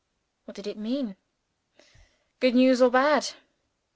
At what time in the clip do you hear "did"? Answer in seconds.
0.55-0.65